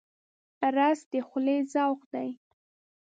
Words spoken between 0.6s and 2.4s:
رس د خولې ذوق دی